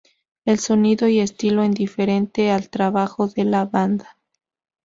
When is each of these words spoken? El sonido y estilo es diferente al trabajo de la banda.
El 0.45 0.57
sonido 0.57 1.07
y 1.07 1.19
estilo 1.19 1.61
es 1.61 1.75
diferente 1.75 2.49
al 2.49 2.71
trabajo 2.71 3.27
de 3.27 3.43
la 3.43 3.65
banda. 3.65 4.17